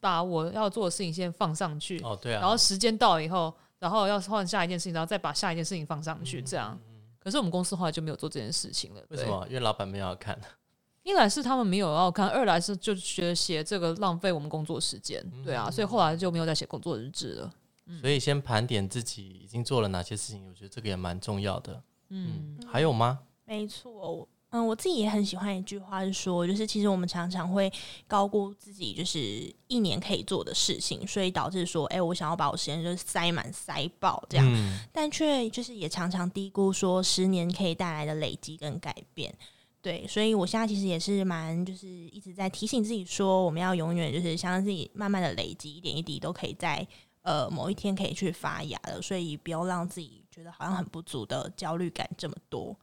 [0.00, 6.78] 把我要做的事情先放上去，哦对啊，然后时间到以后，然后要换下一件事情，然后再把下一件事情放上去，这样。
[7.18, 9.02] 可是我们公司后来就没有做这件事情了。
[9.08, 9.46] 为什么？
[9.48, 10.38] 因为老板没有要看。
[11.04, 15.24] 一来是他们没有要看，二来是就觉得写这个浪费我们工作时间。
[15.44, 17.52] 对啊，所以后来就没有再写工作日志了。
[18.00, 21.82] 所以先盘点自己已经做了哪些事情，我觉得这个也蛮重要的。
[22.10, 23.20] 嗯，还有吗？
[23.44, 27.70] 没错，嗯，我自己也很喜欢一句话，是说，就是其实我们常常会
[28.06, 34.46] 高估自己，就是一年可以做的事情，所以导致说，哎，我想要把我时间就是塞满塞爆这样，
[34.92, 39.34] 但却就是也常常低估说十年可以带来的累积跟改变。
[39.80, 46.86] 对，所以我现在其实也是蛮就是一直在提醒自己说，我们要永远就是相信自己，慢慢的累积，一点一滴都可以在。
[47.22, 52.76] 呃，某一天可以去发芽了，所以不要让自己觉得好像很不足的焦虑感这么多。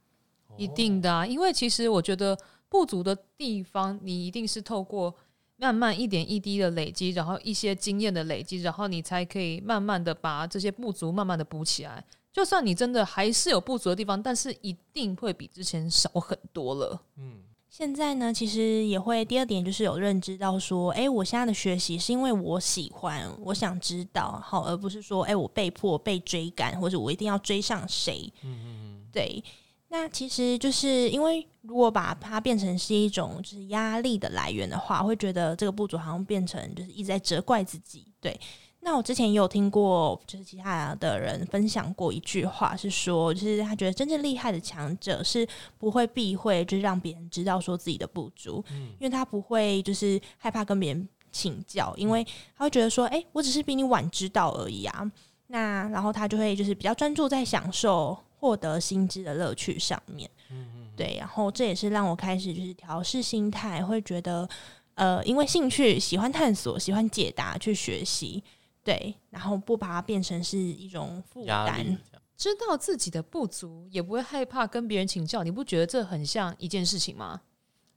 [0.58, 5.14] 一定的，因为其实我觉得不足的地方，你一定是透过
[5.58, 12.04] 慢慢一点一滴的累积，然后一些经验的累积，然后你才可以慢慢的把这些不足慢慢的补起来。
[12.32, 17.02] 就算你真的还是有不足的地方，但是一定会比之前少很多了。
[17.18, 17.44] 嗯。
[17.70, 28.32] 现在呢，其实也会第二点就是有认知到说，哎，我现在的学习是因为我喜欢，我想知道，好，而不是说，哎，我被迫被追赶，或者我一定要追上谁。
[28.42, 29.44] 嗯嗯嗯，对。
[29.92, 38.40] 那其实就是因为如果把它变成是一种就是压力的来源的话，会觉得这个不足好像变成就是一直在责怪自己，对。
[38.82, 52.26] 那我之前也有听过，就是其他的人分享过一句话，是说，就是他觉得真正厉害的强者是不会避讳，就是让别人知道说自己的不足，嗯，因为他不会就是害怕跟别人请教，因为
[52.58, 55.12] 他会觉得说，哎，我只是比你晚知道而已啊。
[55.48, 61.18] 那然后他就会就是比较专注在享受获得新知的乐趣上面，嗯嗯，对。
[61.20, 64.48] 然后这也是让我开始就是调试心态，会觉得，
[64.96, 68.42] 呃，因为兴趣喜欢探索，喜欢解答，去学习。
[68.84, 71.98] 对，然后不把它变成是一种负担，
[72.36, 75.44] 知道自己的不足，也不会害怕跟别人请教。
[75.44, 77.42] 你不觉得这很像一件事情吗？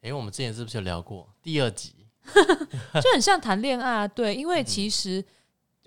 [0.03, 1.95] 哎，我们之前是不是有聊过第二集？
[3.01, 4.09] 就很像谈恋爱啊。
[4.09, 5.25] 对，因为其实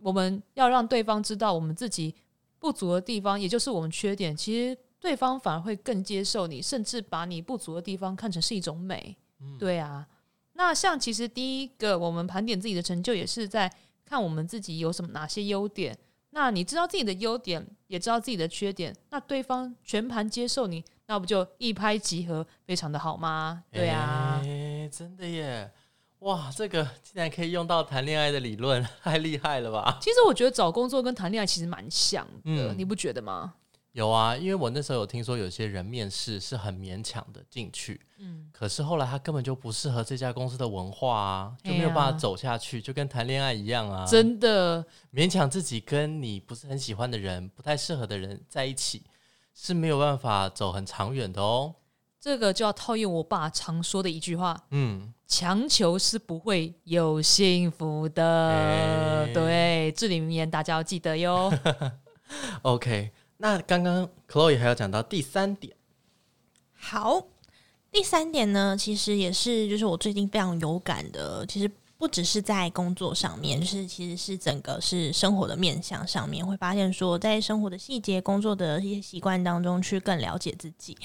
[0.01, 2.15] 我们要让对方知道我们自己
[2.57, 9.15] 不足的地方，也就是我们缺点，其实对方反而会更接受你，甚至把你不足的地方看成是一种美。
[9.59, 10.07] 对啊，
[10.53, 13.71] 那像其实第一个，我们盘点自己的成就，也是在。
[14.05, 15.97] 看我们自己有什么哪些优点。
[16.29, 23.63] 那你知道自己的优点，也知道自己的缺点，那对方全盘接受你，那不就一拍即合，非常的好吗？
[23.71, 24.41] 对啊，
[24.91, 25.71] 真的耶！
[26.19, 29.97] 哇，这个竟然可以用到谈恋爱的理论， 太厉害了吧？
[30.01, 33.53] 其实我觉得找工作跟谈恋爱其实蛮像的，你不觉得吗？
[33.95, 49.01] 有啊，因为我那时候有听说有些人面试是很勉强的进去，嗯，可是后来他根本就不适合这家公司的文化啊，就没有办法走下去，就跟谈恋爱一样啊，真的勉强自己跟你不是很喜欢的人、不太适合的人在一起
[49.53, 51.75] 是没有办法走很长远的哦。
[52.19, 59.25] 这个就要套用我爸常说的一句话，嗯，强求是不会有幸福的。
[59.33, 61.49] 对，至理名言，大家要记得哟。
[62.63, 63.13] OK。
[63.45, 65.71] 那刚刚 Chloe 还要讲到第三点，
[66.73, 67.27] 好，
[67.91, 80.97] 第三点呢，其实也是就是我最近非常有感的，其实不只是在工作上面，就是其实是整个是生活的面向上面，会发现说在生活的细节、工作的一些习惯当中，去更了解自己。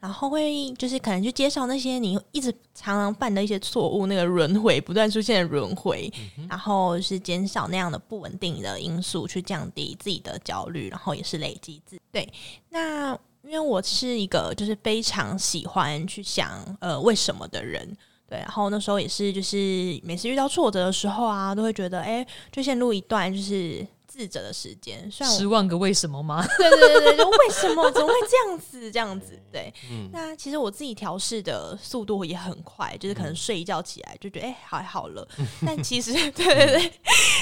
[0.00, 6.08] 然后会就是可能去介绍那些你一直常常犯的一些错误，那个轮回不断出现的轮回，
[6.48, 12.32] 然后是减少那样的不稳定的因素，去降低自己的焦虑，然后也是累积自对。
[12.70, 17.96] 那因为我是一个就是非常喜欢去想呃为什么的人，
[18.28, 19.56] 对，然后那时候也是就是
[20.04, 23.86] 每次遇到挫折的时候啊，都会觉得哎，就先录一段就是。
[24.18, 26.44] 自责的时间，十万个为什么吗？
[26.58, 28.90] 对对对对，就为什么怎么会这样子？
[28.90, 29.72] 这样子，对。
[30.10, 35.24] 那其实我自己调试的速度也很快，就是可能睡一觉起来就觉得哎，还好了。
[35.64, 36.92] 但其实， 对对对，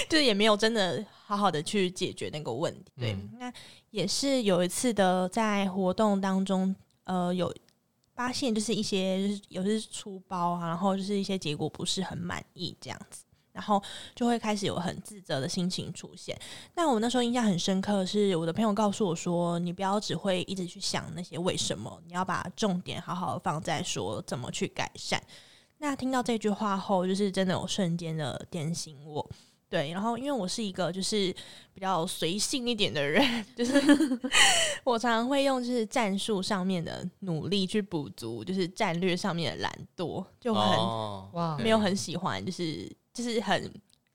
[0.07, 2.93] 就是也没有真的好好的去解决那个问题。
[3.01, 3.51] 对，那
[3.91, 7.51] 也是有一次的在活动当中，呃，有
[8.15, 13.25] 发现就是一些就是有些出包啊，然后就是一些结果不是很满意这样子。
[13.57, 13.83] 然后
[14.15, 16.39] 就会开始有很自责的心情出现。
[16.75, 25.19] 那我那时候印象很深刻，是我的朋友告诉我说：“你不要只会一直去想那些为什么，你要把重点好好放在说怎么去改善。”
[25.79, 29.27] 那听到这句话后，就是真的有瞬间的点醒我。
[29.69, 31.35] 对，然后因为我是一个就是
[31.75, 33.23] 比较随性一点的人，
[33.57, 33.73] 就是
[34.85, 40.79] 我常常会用就是战术上面的努力去补足，就是战略上面的懒惰，就很
[41.33, 42.91] 哇没有很喜欢就是。
[43.17, 43.73] 就是很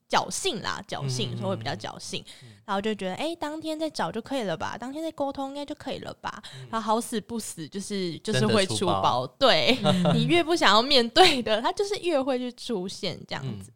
[0.08, 2.24] 侥幸啦，侥幸说会比较侥幸，
[2.64, 6.40] 然后就觉得哎，当天再找就可以了吧，当天再沟通应该就可以了吧。
[6.70, 9.76] 然后好死不死，就是就是会出包，对
[10.14, 13.72] 你越不想要面对的，他就是越会去出现这样子。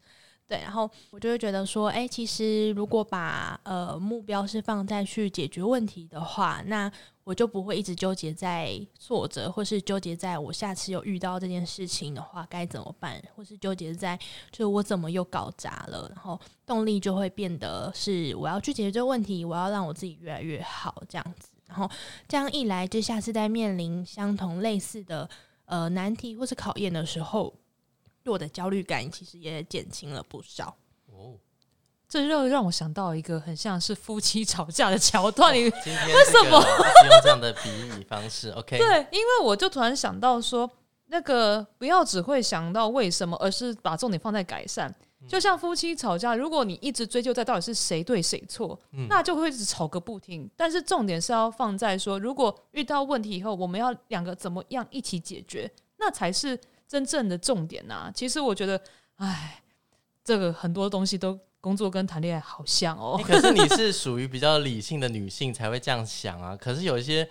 [0.48, 6.90] 对，然后我就会觉得说，哎，其实如果把呃目标是放在去解决问题的话，那
[7.24, 14.16] 我就不会一直纠结在挫折，或是纠结在我下次有遇到这件事情的话该怎么办，或是纠结在
[14.52, 21.90] 就是我怎么又搞砸了，然后动力就会变得是我要去解决这个问题，我要让我自己越来越好这样子，然后
[22.28, 25.28] 这样一来，就下次在面临相同类似的
[25.64, 27.52] 呃难题或是考验的时候。
[28.31, 30.77] 我的焦虑感其实也减轻了不少
[31.12, 31.35] 哦，
[32.09, 35.55] 这又让我想到一个很像是夫妻吵架的桥段。
[35.55, 40.71] 你为什么用这样的比喻方式？OK，对，因为我就突然想到说，
[41.07, 44.95] 那个不要只会想到为什么，而是把重点放在改善。
[45.29, 50.49] 就像夫妻吵架，如果你一直追究在到底是谁对谁错，那就会一直吵个不停。
[50.57, 56.57] 但是重点是要放在说，如果遇到问题以后，我们要两个怎么样一起解决，那才是。
[56.88, 58.81] 真正的重点呐，其实我觉得，
[59.16, 59.62] 哎，
[60.25, 63.20] 这个很多东西都工作跟谈恋爱好像哦。
[63.25, 66.57] 可是你是属于比较理性的女性才会这样想啊。
[66.57, 67.29] 可是有一些，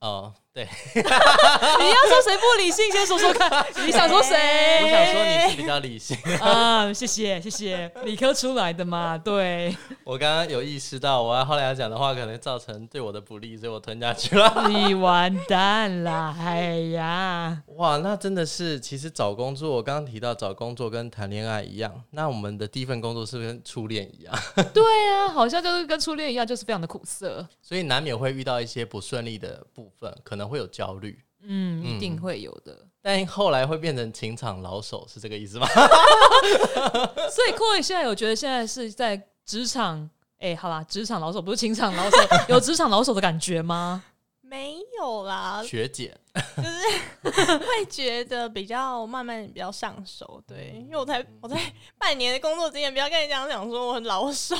[0.00, 0.34] 哦。
[0.54, 3.64] 对，你要说谁不理性，先说说看。
[3.86, 4.36] 你想说谁？
[4.82, 6.92] 我想说你是比较理性啊。
[6.92, 9.16] 谢谢谢谢，理科出来的嘛。
[9.16, 14.68] 对，我刚刚有意识到，我要后来要讲的话可能造成对我的不利，所以我吞下去了。
[14.68, 17.62] 你完蛋了，哎呀！
[17.78, 24.34] 哇，那真的是，其实找工作，我刚刚提到找工作跟谈恋爱一样，那我们的第一份工作是不是跟初恋一样？
[24.74, 24.84] 对
[25.14, 30.41] 啊，好像就是跟初恋一样，就是非常的苦涩，所以难免会遇到一些不顺利的部分，可能。
[30.48, 32.86] 会有焦虑，嗯，一定会有的。
[33.00, 35.66] 但后来会变成情场老手，是这个意思吗？
[37.30, 40.08] 所以，各位现在有觉得现在是在职场？
[40.38, 42.16] 哎，好啦，职场老手不是情场老手，
[42.48, 44.04] 有职场老手的感觉吗？
[44.40, 46.14] 没有啦，学姐
[46.56, 50.42] 就是 会觉得比较慢慢比较上手。
[50.46, 51.56] 对，因为我才我在
[51.96, 54.54] 半年的工作经验，不要跟你讲讲，说我很老手。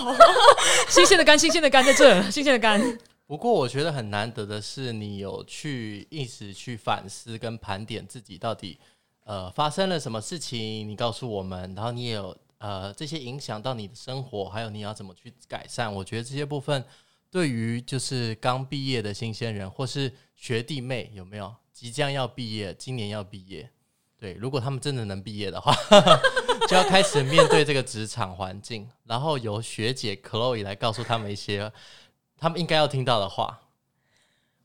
[0.89, 2.81] 新鲜的肝，新鲜的肝在这，新鲜的肝。
[3.33, 8.79] 不过我觉得很难得的是，你有去一直去反思跟盘点自己到底
[9.25, 15.91] 呃发生了什么事情，你告诉我们，然后你也有呃这些影响到你的生活，还有你要怎么去改善？
[15.91, 16.85] 我觉得这些部分
[17.31, 23.67] 对于就是刚毕业的新鲜人或是学弟妹有没有即将要毕业，今年要毕业，
[24.19, 25.75] 对，如果他们真的能毕业的话，
[26.69, 31.73] 就要开始面对这个职场环境，然后由学姐 Chloe 来告诉他们一些
[32.43, 33.61] 他们应该要听到的话。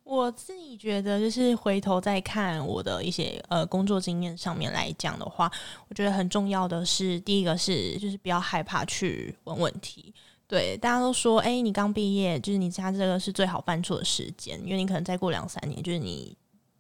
[0.04, 5.52] 我自己觉得，就是回头再看我的一些呃工作经验上面来讲的话，
[5.90, 10.14] 我觉得很重要的是，第一个是就是不要害怕去问问题。
[10.48, 16.36] 对，大家都说，哎，你刚毕业，就是你家这个是最好犯错的时间，因为你可能再过两三年，就是你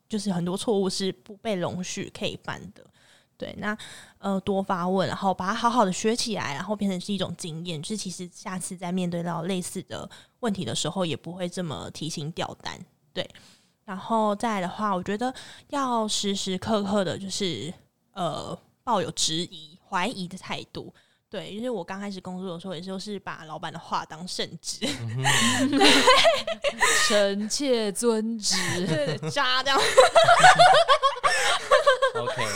[0.07, 2.83] 就是很多错误是不被容许可以犯的。
[3.37, 3.77] 对，那
[4.17, 10.09] 呃多发问，然后把它好好的学起来，然后变成是一种经验，就是其实下次在面对到类似的
[10.39, 12.83] 问题的时候，也不会这么提心吊胆。
[13.13, 13.29] 对，
[13.85, 15.33] 然后再来的话，我觉得
[15.67, 17.71] 要时时刻刻的，就是
[18.13, 20.93] 呃，抱有质疑、怀疑的态度。
[21.29, 24.87] 对，因为我刚开始工作的时候，也就是把老板的话当圣旨，
[27.07, 28.55] 臣妾遵旨，
[29.29, 29.77] 渣这样。
[32.15, 32.47] OK。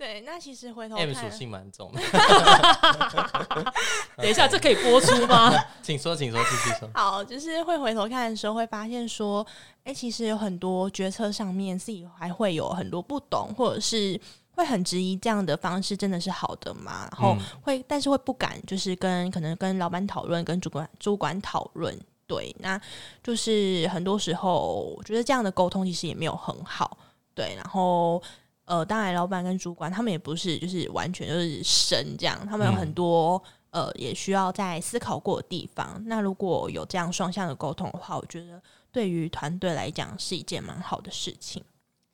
[0.00, 2.00] 对，那其实回头 M 属性蛮重的。
[4.16, 5.52] 等一下，这可以播出吗？
[5.82, 6.88] 请说，请说，继续说。
[6.96, 9.46] 好，就是会回头看的时候，会发现说，
[9.84, 14.18] 哎，其实有很多决策上面自己还会有很多不懂，或者是
[14.52, 17.06] 会很质疑这样的方式真的是好的吗？
[17.12, 21.94] 然后会，但是会不敢，就是跟可能跟老板讨论，跟主管主管讨论。
[22.26, 22.80] 对，那
[23.22, 26.96] 就是很多时候，我觉得这样的沟通其实也没有很好。
[27.34, 28.22] 对，然后。
[28.70, 36.00] 呃，当然，老板跟主管他们也不是就是完全就是神这样，他们有很多呃也需要在思考过的地方。
[36.06, 38.62] 那如果有这样双向的沟通的话，我觉得
[38.92, 41.64] 对于团队来讲是一件蛮好的事情。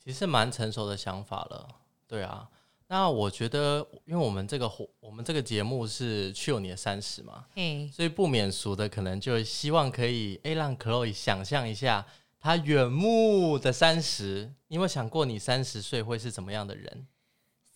[0.02, 1.68] 其实蛮成熟的想法了，
[2.08, 2.48] 对啊。
[2.88, 7.44] 那我觉得，因为我们这个活，我们这个节目是去有你的三十嘛，
[7.92, 12.06] 所以不免俗的可能就希望可以哎让 Chloe 想象一下。
[12.40, 17.06] 他远目的三十，你有没有想过你三十岁会是怎么样的人？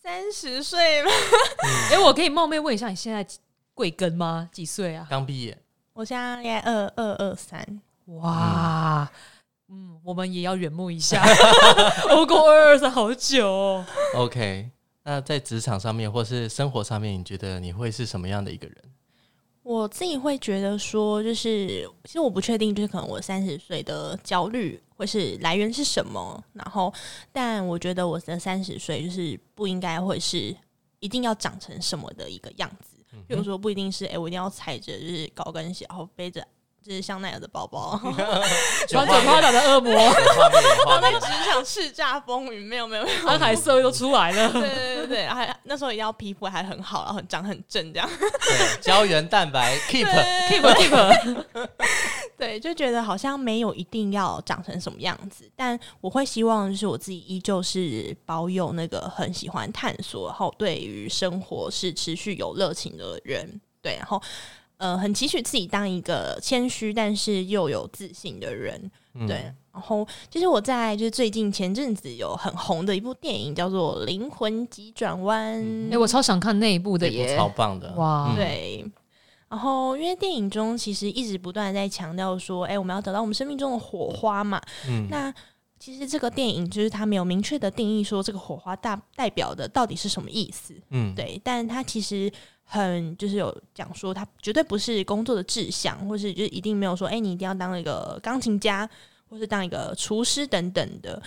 [0.01, 1.11] 三十岁吗？
[1.91, 3.25] 哎，我可以冒昧问一下，你现在
[3.73, 4.49] 贵庚吗？
[4.51, 5.05] 几岁啊？
[5.09, 5.57] 刚毕业。
[5.93, 7.81] 我现在应该二二二三。
[8.05, 9.11] 哇，
[9.67, 11.21] 嗯，我们也要远目一下。
[12.17, 13.47] 我过二二三好久。
[13.47, 13.85] 哦。
[14.15, 14.71] OK，
[15.03, 18.77] 那在职场上面或是生活上面，你觉得你会是什么样的一个人？
[19.63, 26.43] 我自己会觉得说，就是其实我不确定，就是可能我三十岁的焦虑会是来源是什么。
[26.53, 26.91] 然后，
[27.31, 30.55] 但我觉得我的三十岁就是不应该会是
[30.99, 32.97] 一定要长成什么的一个样子。
[33.27, 36.45] 比如说，不一定是哎，我一定要踩着就是高跟鞋，然后背着。
[36.83, 37.99] 就是香奈儿的包包，
[38.89, 39.93] 穿着花甲的恶魔，
[40.85, 50.07] 他在职场叱咤风云，没有没有没有，航海色都出来了，对对对对，还那时候一定要皮肤还很好，然后长很正这样，对，胶原蛋白， keep
[50.49, 51.69] keep keep，
[52.37, 64.19] 对，就觉得好像没有一定要长成什么样子，但我会希望就是我自己依旧是保有那个很喜欢探索，然后对于生活是持续有热情的人，对，然后。
[64.81, 68.91] 呃，很期许自己当一个谦虚但是又有自信的人，
[69.27, 69.53] 对。
[69.71, 75.61] 然后，其实我在就是最近前阵子有很红的一部电影叫做《灵魂急转弯》，
[75.93, 78.33] 哎，我超想看那一部的耶，超棒的哇！
[78.35, 78.83] 对。
[79.49, 84.59] 然后，因为电影中其实一直不断在强调说，哎，我们要得到我们生命中的火花嘛。
[84.89, 85.07] 嗯。
[85.11, 85.31] 那
[85.77, 90.73] 其实这个电影就是它没有明确的定义说这个火花大代表的到底是什么意思。
[90.89, 91.13] 嗯。
[91.13, 92.31] 对，但它其实。
[92.73, 98.89] 很就是有讲说，他绝对不是工作的志向，或是就一定没有说，哎，你一定要当一个钢琴家，
[99.29, 101.21] 或是当一个厨师等等的。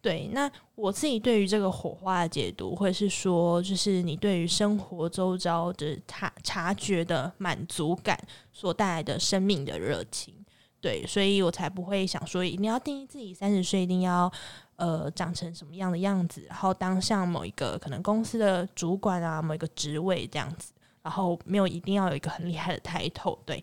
[0.00, 8.18] 对，那我自己对于这个火花的解读，会是说，就是你对于生活周遭的察察觉的满足感
[8.52, 10.34] 所带来的生命的热情。
[10.80, 14.28] 对，所以我才不会想说，一定要定义自己三十岁一定要
[14.74, 20.72] 呃长成什么样的样子，然后当上某一个可能公司的主管啊，某一个职位这样子。
[21.02, 23.62] 然后没有一定要有一个很厉害的抬头，对，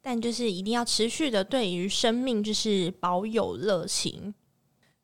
[0.00, 4.34] 但就是一定要持续的对于生命就是保有热情，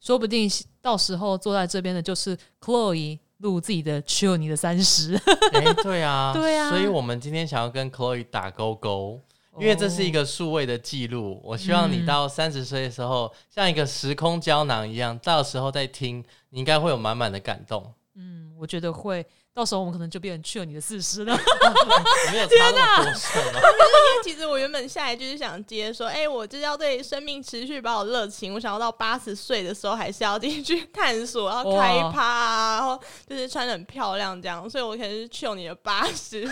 [0.01, 0.51] 说不定
[0.83, 5.14] 到时候坐在这边的就是 Chloe 录自己的 Chill 你的三十，
[5.55, 9.20] 哎，对啊， 对啊，所以我们今天想要跟 Chloe 打勾勾，
[9.59, 17.95] 因为这是一个数位的记录，我希望你到三十岁的时候像一个时空胶囊一样，到时候再听，你应该会有满满的感动。
[18.14, 19.24] 嗯我觉得会。
[19.59, 21.35] 到时候我们可能就变成去了你的四十了，
[22.31, 23.59] 没有差那么多岁吗？
[23.59, 32.97] 因为 其实我原本下来就是想接说，哎，我就是要对生命持续保有热情，我想要到八十岁的时候还是要进去探索，然后开趴啊，然后
[33.29, 36.49] 就是穿的很漂亮这样，所以我可能是去你的八十。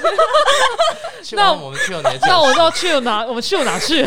[1.30, 2.12] 那我们去了哪？
[2.26, 3.24] 那我知道去了哪？
[3.24, 4.04] 我们去了哪去？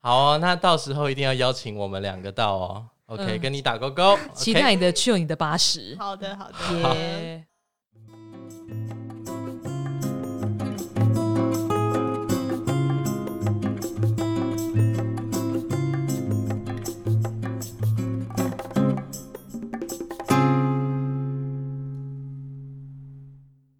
[0.00, 2.86] 好哦，那到时候一定要邀请我们两个到哦。
[3.06, 5.94] OK，跟你打勾勾，期待你的去了你的八十。
[5.98, 7.42] 好的，好的。